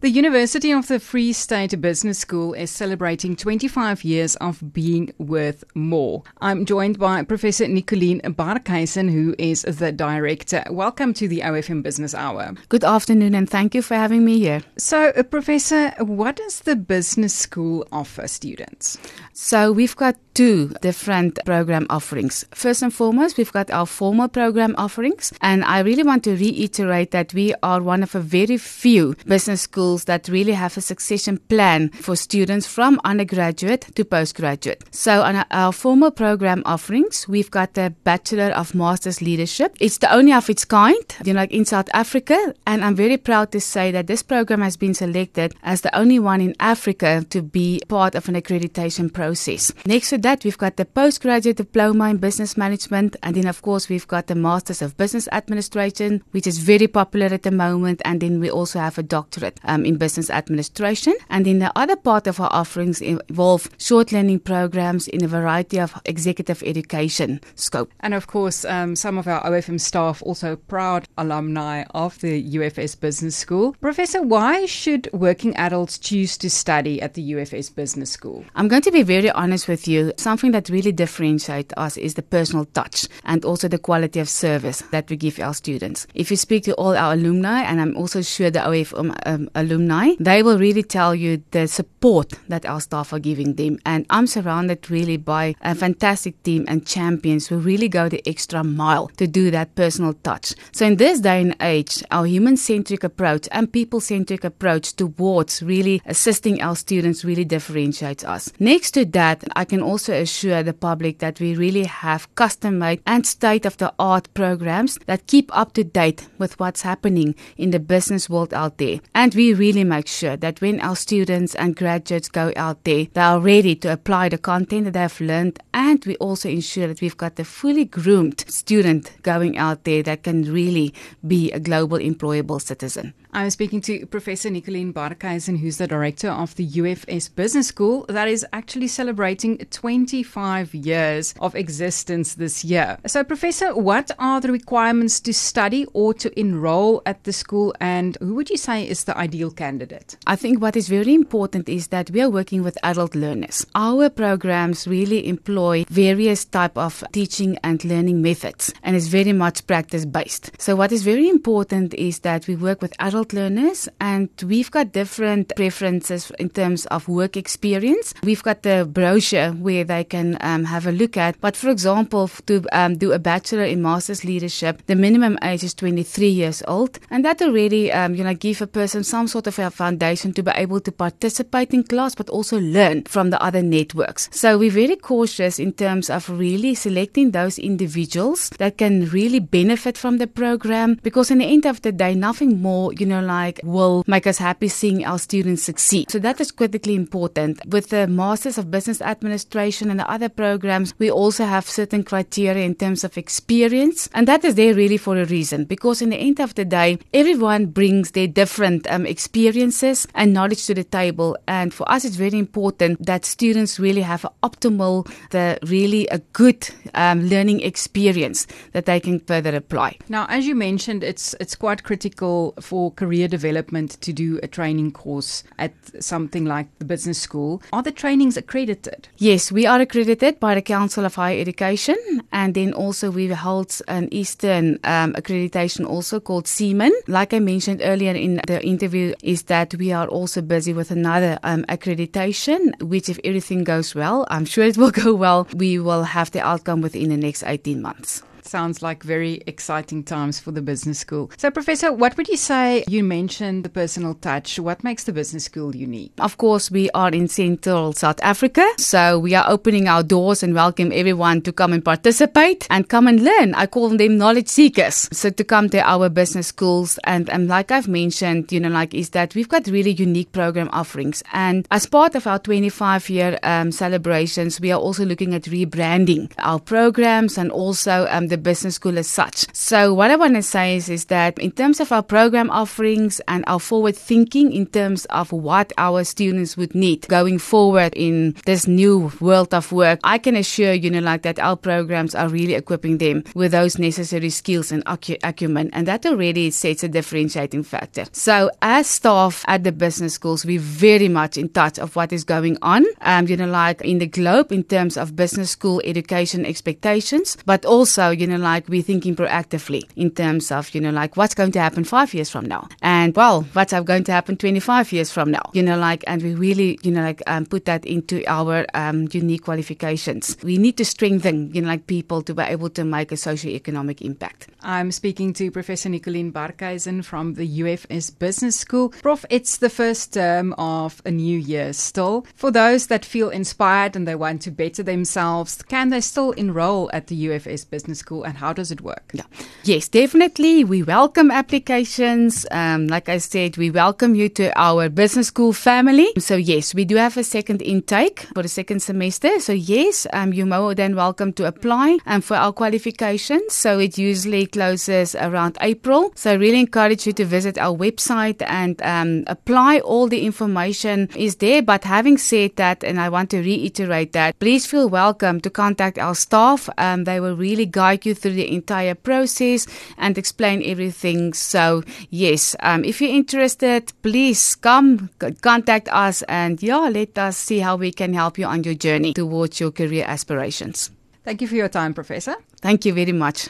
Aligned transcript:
The 0.00 0.08
University 0.08 0.72
of 0.72 0.88
the 0.88 0.98
Free 0.98 1.30
State 1.34 1.78
Business 1.78 2.18
School 2.18 2.54
is 2.54 2.70
celebrating 2.70 3.36
25 3.36 4.02
years 4.02 4.34
of 4.36 4.72
being 4.72 5.12
worth 5.18 5.62
more. 5.74 6.22
I'm 6.40 6.64
joined 6.64 6.98
by 6.98 7.22
Professor 7.22 7.66
Nicolene 7.66 8.22
Barkhuizen, 8.22 9.10
who 9.10 9.34
is 9.36 9.60
the 9.60 9.92
director. 9.92 10.64
Welcome 10.70 11.12
to 11.12 11.28
the 11.28 11.40
OFM 11.40 11.82
Business 11.82 12.14
Hour. 12.14 12.54
Good 12.70 12.82
afternoon, 12.82 13.34
and 13.34 13.50
thank 13.50 13.74
you 13.74 13.82
for 13.82 13.94
having 13.94 14.24
me 14.24 14.38
here. 14.38 14.62
So, 14.78 15.08
uh, 15.08 15.22
Professor, 15.22 15.90
what 15.98 16.36
does 16.36 16.60
the 16.60 16.76
business 16.76 17.34
school 17.34 17.86
offer 17.92 18.26
students? 18.26 18.96
So, 19.34 19.70
we've 19.70 19.96
got 19.96 20.16
two 20.32 20.68
different 20.80 21.38
program 21.44 21.86
offerings. 21.90 22.46
First 22.54 22.82
and 22.82 22.94
foremost, 22.94 23.36
we've 23.36 23.52
got 23.52 23.70
our 23.70 23.84
formal 23.84 24.28
program 24.28 24.74
offerings, 24.78 25.34
and 25.42 25.62
I 25.64 25.80
really 25.80 26.04
want 26.04 26.24
to 26.24 26.36
reiterate 26.36 27.10
that 27.10 27.34
we 27.34 27.52
are 27.62 27.82
one 27.82 28.02
of 28.02 28.14
a 28.14 28.20
very 28.20 28.56
few 28.56 29.14
business 29.26 29.60
schools 29.60 29.89
that 29.98 30.28
really 30.28 30.52
have 30.52 30.76
a 30.76 30.80
succession 30.80 31.38
plan 31.48 31.90
for 31.90 32.16
students 32.16 32.66
from 32.66 33.00
undergraduate 33.04 33.86
to 33.94 34.04
postgraduate. 34.04 34.82
So, 34.90 35.22
on 35.22 35.44
our 35.50 35.72
formal 35.72 36.10
program 36.10 36.62
offerings, 36.66 37.28
we've 37.28 37.50
got 37.50 37.74
the 37.74 37.94
Bachelor 38.04 38.50
of 38.52 38.74
Masters 38.74 39.20
Leadership. 39.20 39.76
It's 39.80 39.98
the 39.98 40.12
only 40.12 40.32
of 40.32 40.48
its 40.50 40.64
kind, 40.64 41.04
you 41.24 41.32
know, 41.32 41.44
in 41.44 41.64
South 41.64 41.88
Africa, 41.92 42.54
and 42.66 42.84
I'm 42.84 42.94
very 42.94 43.16
proud 43.16 43.52
to 43.52 43.60
say 43.60 43.90
that 43.92 44.06
this 44.06 44.22
program 44.22 44.60
has 44.60 44.76
been 44.76 44.94
selected 44.94 45.54
as 45.62 45.80
the 45.80 45.94
only 45.96 46.18
one 46.18 46.40
in 46.40 46.54
Africa 46.60 47.24
to 47.30 47.42
be 47.42 47.80
part 47.88 48.14
of 48.14 48.28
an 48.28 48.34
accreditation 48.34 49.12
process. 49.12 49.72
Next 49.86 50.10
to 50.10 50.18
that, 50.18 50.44
we've 50.44 50.58
got 50.58 50.76
the 50.76 50.84
postgraduate 50.84 51.56
diploma 51.56 52.10
in 52.10 52.18
business 52.18 52.56
management, 52.56 53.16
and 53.22 53.36
then, 53.36 53.46
of 53.46 53.62
course, 53.62 53.88
we've 53.88 54.08
got 54.08 54.26
the 54.26 54.34
Masters 54.34 54.82
of 54.82 54.96
Business 54.96 55.28
Administration, 55.32 56.22
which 56.30 56.46
is 56.46 56.58
very 56.58 56.86
popular 56.86 57.26
at 57.26 57.42
the 57.42 57.50
moment, 57.50 58.00
and 58.04 58.20
then 58.20 58.40
we 58.40 58.50
also 58.50 58.78
have 58.78 58.98
a 58.98 59.02
doctorate 59.02 59.58
um, 59.64 59.79
in 59.84 59.96
business 59.96 60.30
administration. 60.30 61.14
And 61.28 61.46
then 61.46 61.58
the 61.58 61.72
other 61.76 61.96
part 61.96 62.26
of 62.26 62.40
our 62.40 62.50
offerings 62.52 63.00
involve 63.00 63.68
short 63.78 64.12
learning 64.12 64.40
programs 64.40 65.08
in 65.08 65.24
a 65.24 65.28
variety 65.28 65.78
of 65.78 66.00
executive 66.04 66.62
education 66.62 67.40
scope. 67.54 67.90
And 68.00 68.14
of 68.14 68.26
course, 68.26 68.64
um, 68.64 68.96
some 68.96 69.18
of 69.18 69.26
our 69.26 69.42
OFM 69.44 69.80
staff 69.80 70.22
also 70.22 70.56
proud 70.56 71.08
alumni 71.16 71.84
of 71.94 72.18
the 72.20 72.42
UFS 72.56 72.98
Business 72.98 73.36
School. 73.36 73.74
Professor, 73.80 74.22
why 74.22 74.66
should 74.66 75.08
working 75.12 75.56
adults 75.56 75.98
choose 75.98 76.36
to 76.38 76.50
study 76.50 77.00
at 77.00 77.14
the 77.14 77.32
UFS 77.32 77.74
Business 77.74 78.10
School? 78.10 78.44
I'm 78.54 78.68
going 78.68 78.82
to 78.82 78.90
be 78.90 79.02
very 79.02 79.30
honest 79.30 79.68
with 79.68 79.86
you. 79.86 80.12
Something 80.16 80.52
that 80.52 80.68
really 80.68 80.92
differentiates 80.92 81.74
us 81.76 81.96
is 81.96 82.14
the 82.14 82.22
personal 82.22 82.64
touch 82.66 83.06
and 83.24 83.44
also 83.44 83.68
the 83.68 83.78
quality 83.78 84.20
of 84.20 84.28
service 84.28 84.82
that 84.90 85.08
we 85.10 85.16
give 85.16 85.38
our 85.38 85.54
students. 85.54 86.06
If 86.14 86.30
you 86.30 86.36
speak 86.36 86.64
to 86.64 86.74
all 86.74 86.96
our 86.96 87.14
alumni, 87.14 87.62
and 87.62 87.80
I'm 87.80 87.96
also 87.96 88.22
sure 88.22 88.50
the 88.50 88.60
OFM 88.60 89.16
um, 89.26 89.50
alumni, 89.54 89.69
they 89.78 90.42
will 90.42 90.58
really 90.58 90.82
tell 90.82 91.14
you 91.14 91.42
the 91.50 91.66
support 91.68 92.32
that 92.48 92.66
our 92.66 92.80
staff 92.80 93.12
are 93.12 93.18
giving 93.18 93.54
them. 93.54 93.78
And 93.84 94.06
I'm 94.10 94.26
surrounded 94.26 94.90
really 94.90 95.16
by 95.16 95.54
a 95.60 95.74
fantastic 95.74 96.42
team 96.42 96.64
and 96.68 96.86
champions 96.86 97.46
who 97.46 97.58
really 97.58 97.88
go 97.88 98.08
the 98.08 98.22
extra 98.26 98.64
mile 98.64 99.08
to 99.16 99.26
do 99.26 99.50
that 99.50 99.74
personal 99.74 100.14
touch. 100.14 100.54
So 100.72 100.86
in 100.86 100.96
this 100.96 101.20
day 101.20 101.42
and 101.42 101.56
age, 101.60 102.02
our 102.10 102.26
human 102.26 102.56
centric 102.56 103.04
approach 103.04 103.48
and 103.52 103.72
people 103.72 104.00
centric 104.00 104.44
approach 104.44 104.94
towards 104.94 105.62
really 105.62 106.02
assisting 106.06 106.62
our 106.62 106.76
students 106.76 107.24
really 107.24 107.44
differentiates 107.44 108.24
us. 108.24 108.52
Next 108.58 108.92
to 108.92 109.04
that, 109.06 109.44
I 109.54 109.64
can 109.64 109.82
also 109.82 110.12
assure 110.14 110.62
the 110.62 110.72
public 110.72 111.18
that 111.18 111.40
we 111.40 111.54
really 111.54 111.84
have 111.84 112.34
custom 112.34 112.78
made 112.78 113.02
and 113.06 113.26
state 113.26 113.66
of 113.66 113.76
the 113.76 113.92
art 113.98 114.32
programs 114.34 114.98
that 115.06 115.26
keep 115.26 115.54
up 115.56 115.72
to 115.74 115.84
date 115.84 116.28
with 116.38 116.58
what's 116.58 116.82
happening 116.82 117.34
in 117.56 117.70
the 117.70 117.78
business 117.78 118.28
world 118.28 118.54
out 118.54 118.78
there. 118.78 119.00
And 119.14 119.34
we 119.34 119.52
really 119.60 119.84
make 119.84 120.08
sure 120.08 120.38
that 120.38 120.62
when 120.62 120.80
our 120.80 120.96
students 120.96 121.54
and 121.54 121.76
graduates 121.76 122.30
go 122.30 122.50
out 122.56 122.82
there, 122.84 123.06
they 123.12 123.20
are 123.20 123.38
ready 123.38 123.76
to 123.76 123.92
apply 123.92 124.30
the 124.30 124.38
content 124.38 124.84
that 124.86 124.94
they've 124.94 125.20
learned. 125.20 125.58
And 125.74 126.02
we 126.06 126.16
also 126.16 126.48
ensure 126.48 126.88
that 126.88 127.02
we've 127.02 127.16
got 127.16 127.38
a 127.38 127.44
fully 127.44 127.84
groomed 127.84 128.40
student 128.48 129.12
going 129.22 129.58
out 129.58 129.84
there 129.84 130.02
that 130.04 130.22
can 130.22 130.50
really 130.50 130.94
be 131.26 131.52
a 131.52 131.60
global 131.60 131.98
employable 131.98 132.60
citizen. 132.60 133.12
I'm 133.32 133.50
speaking 133.50 133.80
to 133.82 134.06
Professor 134.06 134.50
Nicolene 134.50 134.92
Barkhuizen, 134.92 135.60
who's 135.60 135.78
the 135.78 135.86
director 135.86 136.30
of 136.30 136.56
the 136.56 136.66
UFS 136.66 137.32
Business 137.32 137.68
School, 137.68 138.04
that 138.08 138.26
is 138.26 138.44
actually 138.52 138.88
celebrating 138.88 139.58
25 139.58 140.74
years 140.74 141.34
of 141.40 141.54
existence 141.54 142.34
this 142.34 142.64
year. 142.64 142.98
So, 143.06 143.22
Professor, 143.22 143.76
what 143.76 144.10
are 144.18 144.40
the 144.40 144.50
requirements 144.50 145.20
to 145.20 145.32
study 145.32 145.86
or 145.92 146.12
to 146.14 146.38
enroll 146.38 147.02
at 147.06 147.22
the 147.22 147.32
school, 147.32 147.72
and 147.80 148.18
who 148.20 148.34
would 148.34 148.50
you 148.50 148.56
say 148.56 148.88
is 148.88 149.04
the 149.04 149.16
ideal 149.16 149.52
candidate? 149.52 150.16
I 150.26 150.34
think 150.34 150.60
what 150.60 150.76
is 150.76 150.88
very 150.88 151.14
important 151.14 151.68
is 151.68 151.88
that 151.88 152.10
we 152.10 152.20
are 152.22 152.30
working 152.30 152.64
with 152.64 152.78
adult 152.82 153.14
learners. 153.14 153.64
Our 153.76 154.10
programs 154.10 154.88
really 154.88 155.28
employ 155.28 155.84
various 155.88 156.44
type 156.44 156.76
of 156.76 157.04
teaching 157.12 157.58
and 157.62 157.84
learning 157.84 158.22
methods, 158.22 158.74
and 158.82 158.96
it's 158.96 159.06
very 159.06 159.32
much 159.32 159.68
practice 159.68 160.04
based. 160.04 160.50
So, 160.60 160.74
what 160.74 160.90
is 160.90 161.04
very 161.04 161.28
important 161.28 161.94
is 161.94 162.20
that 162.20 162.48
we 162.48 162.56
work 162.56 162.82
with 162.82 162.92
adult 162.98 163.19
learners, 163.32 163.88
and 164.00 164.28
we've 164.44 164.70
got 164.70 164.92
different 164.92 165.52
preferences 165.56 166.32
in 166.38 166.50
terms 166.50 166.86
of 166.86 167.08
work 167.08 167.36
experience. 167.36 168.14
We've 168.22 168.42
got 168.42 168.62
the 168.62 168.88
brochure 168.90 169.52
where 169.52 169.84
they 169.84 170.04
can 170.04 170.38
um, 170.40 170.64
have 170.64 170.86
a 170.86 170.92
look 170.92 171.16
at. 171.16 171.40
But 171.40 171.56
for 171.56 171.68
example, 171.68 172.28
to 172.46 172.64
um, 172.72 172.96
do 172.96 173.12
a 173.12 173.18
bachelor 173.18 173.64
in 173.64 173.82
master's 173.82 174.24
leadership, 174.24 174.82
the 174.86 174.96
minimum 174.96 175.38
age 175.42 175.64
is 175.64 175.74
23 175.74 176.28
years 176.28 176.62
old, 176.66 176.98
and 177.10 177.24
that 177.24 177.42
already, 177.42 177.92
um, 177.92 178.14
you 178.14 178.24
know, 178.24 178.34
give 178.34 178.62
a 178.62 178.66
person 178.66 179.04
some 179.04 179.26
sort 179.26 179.46
of 179.46 179.58
a 179.58 179.70
foundation 179.70 180.32
to 180.34 180.42
be 180.42 180.52
able 180.54 180.80
to 180.80 180.92
participate 180.92 181.72
in 181.72 181.84
class, 181.84 182.14
but 182.14 182.28
also 182.30 182.58
learn 182.60 183.02
from 183.04 183.30
the 183.30 183.42
other 183.42 183.62
networks. 183.62 184.28
So 184.32 184.58
we're 184.58 184.70
very 184.70 184.96
cautious 184.96 185.58
in 185.58 185.72
terms 185.72 186.08
of 186.10 186.28
really 186.30 186.74
selecting 186.74 187.32
those 187.32 187.58
individuals 187.58 188.50
that 188.58 188.78
can 188.78 189.08
really 189.10 189.40
benefit 189.40 189.98
from 189.98 190.18
the 190.18 190.26
program, 190.26 190.98
because 191.02 191.30
in 191.30 191.38
the 191.38 191.46
end 191.46 191.66
of 191.66 191.82
the 191.82 191.92
day, 191.92 192.14
nothing 192.14 192.62
more, 192.62 192.92
you 192.92 193.06
know, 193.06 193.09
like 193.18 193.60
will 193.64 194.04
make 194.06 194.26
us 194.26 194.38
happy 194.38 194.68
seeing 194.68 195.04
our 195.04 195.18
students 195.18 195.64
succeed. 195.64 196.10
So 196.10 196.20
that 196.20 196.40
is 196.40 196.52
critically 196.52 196.94
important. 196.94 197.60
With 197.66 197.88
the 197.88 198.06
Masters 198.06 198.58
of 198.58 198.70
Business 198.70 199.02
Administration 199.02 199.90
and 199.90 199.98
the 199.98 200.08
other 200.08 200.28
programs, 200.28 200.94
we 200.98 201.10
also 201.10 201.44
have 201.44 201.68
certain 201.68 202.04
criteria 202.04 202.64
in 202.64 202.76
terms 202.76 203.02
of 203.02 203.18
experience. 203.18 204.08
And 204.14 204.28
that 204.28 204.44
is 204.44 204.54
there 204.54 204.74
really 204.74 204.96
for 204.96 205.16
a 205.16 205.24
reason 205.24 205.64
because 205.64 206.00
in 206.00 206.10
the 206.10 206.16
end 206.16 206.40
of 206.40 206.54
the 206.54 206.64
day, 206.64 206.98
everyone 207.12 207.66
brings 207.66 208.12
their 208.12 208.26
different 208.26 208.86
um, 208.90 209.06
experiences 209.06 210.06
and 210.14 210.32
knowledge 210.32 210.66
to 210.66 210.74
the 210.74 210.84
table. 210.84 211.36
And 211.48 211.74
for 211.74 211.90
us, 211.90 212.04
it's 212.04 212.16
very 212.16 212.38
important 212.38 213.04
that 213.06 213.24
students 213.24 213.80
really 213.80 214.02
have 214.02 214.24
an 214.24 214.30
optimal, 214.42 215.10
the 215.30 215.58
really 215.66 216.06
a 216.08 216.18
good 216.32 216.68
um, 216.94 217.28
learning 217.28 217.60
experience 217.60 218.46
that 218.72 218.86
they 218.86 219.00
can 219.00 219.20
further 219.20 219.54
apply. 219.56 219.96
Now, 220.08 220.26
as 220.28 220.46
you 220.46 220.54
mentioned, 220.54 221.02
it's 221.02 221.34
it's 221.40 221.56
quite 221.56 221.82
critical 221.82 222.54
for 222.60 222.92
career 223.00 223.28
development 223.28 223.90
to 224.02 224.12
do 224.12 224.38
a 224.42 224.48
training 224.48 224.92
course 224.92 225.42
at 225.58 225.72
something 226.00 226.44
like 226.44 226.66
the 226.78 226.84
business 226.84 227.18
school. 227.18 227.62
Are 227.72 227.82
the 227.82 227.96
trainings 228.02 228.36
accredited? 228.36 229.08
Yes, 229.16 229.50
we 229.50 229.64
are 229.64 229.80
accredited 229.80 230.38
by 230.38 230.54
the 230.54 230.60
Council 230.76 231.06
of 231.06 231.14
Higher 231.14 231.40
Education, 231.40 231.96
and 232.30 232.52
then 232.52 232.74
also 232.74 233.10
we 233.10 233.28
hold 233.28 233.70
an 233.88 234.08
Eastern 234.12 234.78
um, 234.84 235.14
accreditation 235.14 235.88
also 235.88 236.20
called 236.20 236.44
CEEMAN. 236.44 236.92
Like 237.06 237.32
I 237.32 237.38
mentioned 237.38 237.80
earlier 237.82 238.12
in 238.12 238.42
the 238.46 238.62
interview, 238.62 239.14
is 239.22 239.44
that 239.44 239.74
we 239.76 239.92
are 239.92 240.08
also 240.08 240.42
busy 240.42 240.74
with 240.74 240.90
another 240.90 241.38
um, 241.42 241.64
accreditation, 241.68 242.60
which 242.82 243.08
if 243.08 243.18
everything 243.24 243.64
goes 243.64 243.94
well, 243.94 244.26
I'm 244.28 244.44
sure 244.44 244.64
it 244.66 244.76
will 244.76 244.90
go 245.04 245.14
well, 245.14 245.48
we 245.54 245.78
will 245.78 246.04
have 246.04 246.30
the 246.32 246.40
outcome 246.40 246.82
within 246.82 247.08
the 247.08 247.16
next 247.16 247.44
18 247.44 247.80
months. 247.80 248.22
Sounds 248.42 248.82
like 248.82 249.02
very 249.02 249.42
exciting 249.46 250.02
times 250.02 250.40
for 250.40 250.50
the 250.50 250.62
business 250.62 250.98
school. 250.98 251.30
So, 251.36 251.50
Professor, 251.50 251.92
what 251.92 252.16
would 252.16 252.28
you 252.28 252.36
say? 252.36 252.84
You 252.88 253.04
mentioned 253.04 253.64
the 253.64 253.68
personal 253.68 254.14
touch. 254.14 254.58
What 254.58 254.82
makes 254.82 255.04
the 255.04 255.12
business 255.12 255.44
school 255.44 255.74
unique? 255.76 256.12
Of 256.18 256.38
course, 256.38 256.70
we 256.70 256.90
are 256.90 257.10
in 257.10 257.28
Central 257.28 257.92
South 257.92 258.20
Africa, 258.22 258.66
so 258.78 259.18
we 259.18 259.34
are 259.34 259.44
opening 259.48 259.88
our 259.88 260.02
doors 260.02 260.42
and 260.42 260.54
welcome 260.54 260.92
everyone 260.92 261.42
to 261.42 261.52
come 261.52 261.72
and 261.72 261.84
participate 261.84 262.66
and 262.70 262.88
come 262.88 263.06
and 263.06 263.22
learn. 263.22 263.54
I 263.54 263.66
call 263.66 263.90
them 263.90 264.16
knowledge 264.18 264.48
seekers. 264.48 265.08
So, 265.12 265.30
to 265.30 265.44
come 265.44 265.68
to 265.70 265.80
our 265.80 266.08
business 266.08 266.48
schools, 266.48 266.98
and, 267.04 267.28
and 267.30 267.48
like 267.48 267.70
I've 267.70 267.88
mentioned, 267.88 268.52
you 268.52 268.60
know, 268.60 268.68
like 268.68 268.94
is 268.94 269.10
that 269.10 269.34
we've 269.34 269.48
got 269.48 269.66
really 269.66 269.92
unique 269.92 270.32
program 270.32 270.70
offerings. 270.72 271.22
And 271.32 271.66
as 271.70 271.86
part 271.86 272.14
of 272.14 272.26
our 272.26 272.38
25 272.38 273.10
year 273.10 273.38
um, 273.42 273.72
celebrations, 273.72 274.60
we 274.60 274.72
are 274.72 274.80
also 274.80 275.04
looking 275.04 275.34
at 275.34 275.42
rebranding 275.42 276.32
our 276.38 276.58
programs 276.58 277.38
and 277.38 277.50
also 277.50 278.06
um, 278.10 278.28
the 278.30 278.38
business 278.38 278.76
school 278.76 278.98
as 278.98 279.06
such. 279.06 279.46
So 279.54 279.92
what 279.92 280.10
I 280.10 280.16
want 280.16 280.34
to 280.36 280.42
say 280.42 280.76
is, 280.76 280.88
is 280.88 281.06
that 281.06 281.38
in 281.38 281.52
terms 281.52 281.80
of 281.80 281.92
our 281.92 282.02
program 282.02 282.50
offerings 282.50 283.20
and 283.28 283.44
our 283.46 283.60
forward 283.60 283.96
thinking 283.96 284.52
in 284.52 284.66
terms 284.66 285.04
of 285.06 285.32
what 285.32 285.72
our 285.76 286.04
students 286.04 286.56
would 286.56 286.74
need 286.74 287.06
going 287.08 287.38
forward 287.38 287.92
in 287.94 288.34
this 288.46 288.66
new 288.66 289.12
world 289.20 289.52
of 289.52 289.72
work, 289.72 290.00
I 290.04 290.18
can 290.18 290.36
assure 290.36 290.72
you 290.72 290.90
know 290.90 291.00
like 291.00 291.22
that 291.22 291.38
our 291.38 291.56
programs 291.56 292.14
are 292.14 292.28
really 292.28 292.54
equipping 292.54 292.98
them 292.98 293.24
with 293.34 293.52
those 293.52 293.78
necessary 293.78 294.30
skills 294.30 294.72
and 294.72 294.82
acumen 294.86 295.70
and 295.72 295.86
that 295.86 296.06
already 296.06 296.50
sets 296.50 296.82
a 296.82 296.88
differentiating 296.88 297.62
factor. 297.62 298.04
So 298.12 298.50
as 298.62 298.86
staff 298.86 299.44
at 299.48 299.64
the 299.64 299.72
business 299.72 300.14
schools, 300.14 300.44
we're 300.44 300.60
very 300.60 301.08
much 301.08 301.36
in 301.36 301.48
touch 301.48 301.78
of 301.78 301.96
what 301.96 302.12
is 302.12 302.24
going 302.24 302.56
on, 302.62 302.86
um, 303.02 303.26
you 303.26 303.36
know, 303.36 303.46
like 303.46 303.80
in 303.82 303.98
the 303.98 304.06
globe 304.06 304.52
in 304.52 304.64
terms 304.64 304.96
of 304.96 305.16
business 305.16 305.50
school 305.50 305.80
education 305.84 306.46
expectations, 306.46 307.36
but 307.46 307.64
also, 307.64 308.10
you 308.20 308.26
know, 308.26 308.36
like 308.36 308.68
we're 308.68 308.82
thinking 308.82 309.16
proactively 309.16 309.82
in 309.96 310.10
terms 310.10 310.52
of, 310.52 310.74
you 310.74 310.80
know, 310.80 310.90
like 310.90 311.16
what's 311.16 311.34
going 311.34 311.52
to 311.52 311.60
happen 311.60 311.84
five 311.84 312.12
years 312.12 312.28
from 312.28 312.44
now. 312.44 312.68
And 312.82 313.16
well, 313.16 313.42
what's 313.54 313.72
going 313.72 314.04
to 314.04 314.12
happen 314.12 314.36
25 314.36 314.92
years 314.92 315.10
from 315.10 315.30
now, 315.30 315.50
you 315.54 315.62
know, 315.62 315.78
like, 315.78 316.04
and 316.06 316.22
we 316.22 316.34
really, 316.34 316.78
you 316.82 316.90
know, 316.90 317.02
like 317.02 317.22
um, 317.26 317.46
put 317.46 317.64
that 317.64 317.86
into 317.86 318.22
our 318.26 318.66
um, 318.74 319.08
unique 319.12 319.44
qualifications. 319.44 320.36
We 320.42 320.58
need 320.58 320.76
to 320.76 320.84
strengthen, 320.84 321.52
you 321.54 321.62
know, 321.62 321.68
like 321.68 321.86
people 321.86 322.20
to 322.22 322.34
be 322.34 322.42
able 322.42 322.68
to 322.70 322.84
make 322.84 323.10
a 323.10 323.16
socio-economic 323.16 324.02
impact. 324.02 324.48
I'm 324.60 324.92
speaking 324.92 325.32
to 325.34 325.50
Professor 325.50 325.88
Nicolene 325.88 326.32
Barkhuizen 326.32 327.02
from 327.02 327.34
the 327.34 327.60
UFS 327.60 328.18
Business 328.18 328.56
School. 328.56 328.90
Prof, 328.90 329.24
it's 329.30 329.56
the 329.56 329.70
first 329.70 330.12
term 330.12 330.52
of 330.58 331.00
a 331.06 331.10
new 331.10 331.38
year 331.38 331.72
still. 331.72 332.26
For 332.34 332.50
those 332.50 332.88
that 332.88 333.04
feel 333.04 333.30
inspired 333.30 333.96
and 333.96 334.06
they 334.06 334.14
want 334.14 334.42
to 334.42 334.50
better 334.50 334.82
themselves, 334.82 335.62
can 335.62 335.88
they 335.88 336.02
still 336.02 336.32
enroll 336.32 336.90
at 336.92 337.06
the 337.06 337.26
UFS 337.26 337.68
Business 337.68 338.00
School 338.00 338.09
and 338.10 338.36
how 338.36 338.52
does 338.52 338.70
it 338.70 338.80
work? 338.80 339.10
Yeah. 339.12 339.24
Yes, 339.64 339.88
definitely. 339.88 340.64
We 340.64 340.82
welcome 340.82 341.30
applications. 341.30 342.46
Um, 342.50 342.86
like 342.88 343.08
I 343.08 343.18
said, 343.18 343.56
we 343.56 343.70
welcome 343.70 344.14
you 344.14 344.28
to 344.30 344.52
our 344.58 344.88
business 344.88 345.28
school 345.28 345.52
family. 345.52 346.08
So 346.18 346.36
yes, 346.36 346.74
we 346.74 346.84
do 346.84 346.96
have 346.96 347.16
a 347.16 347.24
second 347.24 347.62
intake 347.62 348.20
for 348.34 348.42
the 348.42 348.48
second 348.48 348.80
semester. 348.80 349.38
So 349.38 349.52
yes, 349.52 350.06
um, 350.12 350.32
you're 350.32 350.46
more 350.46 350.74
than 350.74 350.96
welcome 350.96 351.32
to 351.34 351.46
apply 351.46 351.98
um, 352.06 352.20
for 352.20 352.36
our 352.36 352.52
qualifications. 352.52 353.52
So 353.54 353.78
it 353.78 353.98
usually 353.98 354.46
closes 354.46 355.14
around 355.14 355.56
April. 355.60 356.12
So 356.16 356.32
I 356.32 356.34
really 356.34 356.60
encourage 356.60 357.06
you 357.06 357.12
to 357.12 357.24
visit 357.24 357.58
our 357.58 357.76
website 357.76 358.42
and 358.46 358.80
um, 358.82 359.24
apply. 359.26 359.80
All 359.80 360.08
the 360.08 360.24
information 360.26 361.08
is 361.16 361.36
there. 361.36 361.62
But 361.62 361.84
having 361.84 362.18
said 362.18 362.56
that, 362.56 362.82
and 362.82 363.00
I 363.00 363.08
want 363.08 363.30
to 363.30 363.38
reiterate 363.38 364.12
that, 364.12 364.38
please 364.40 364.66
feel 364.66 364.88
welcome 364.88 365.40
to 365.42 365.50
contact 365.50 365.98
our 365.98 366.14
staff. 366.14 366.68
Um, 366.78 367.04
they 367.04 367.20
will 367.20 367.36
really 367.36 367.66
guide 367.66 367.99
you 368.04 368.14
through 368.14 368.32
the 368.32 368.52
entire 368.52 368.94
process 368.94 369.66
and 369.98 370.16
explain 370.18 370.62
everything. 370.64 371.32
So 371.32 371.82
yes, 372.10 372.56
um, 372.60 372.84
if 372.84 373.00
you're 373.00 373.10
interested, 373.14 373.92
please 374.02 374.54
come 374.54 375.10
contact 375.40 375.88
us 375.88 376.22
and 376.22 376.62
yeah, 376.62 376.88
let 376.88 377.18
us 377.18 377.36
see 377.36 377.58
how 377.58 377.76
we 377.76 377.92
can 377.92 378.14
help 378.14 378.38
you 378.38 378.46
on 378.46 378.64
your 378.64 378.74
journey 378.74 379.14
towards 379.14 379.60
your 379.60 379.70
career 379.70 380.04
aspirations. 380.06 380.90
Thank 381.24 381.42
you 381.42 381.48
for 381.48 381.54
your 381.54 381.68
time, 381.68 381.94
Professor. 381.94 382.34
Thank 382.60 382.84
you 382.84 382.92
very 382.94 383.12
much. 383.12 383.48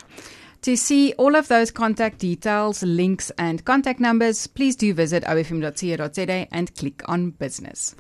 To 0.63 0.77
see 0.77 1.15
all 1.15 1.37
of 1.37 1.49
those 1.49 1.71
contact 1.71 2.19
details, 2.19 2.83
links, 2.83 3.31
and 3.39 3.65
contact 3.65 3.99
numbers, 3.99 4.47
please 4.47 4.77
do 4.77 4.93
visit 4.93 5.25
ofm.co.za 5.25 6.49
and 6.53 6.75
click 6.77 7.03
on 7.07 7.31
business. 7.31 7.95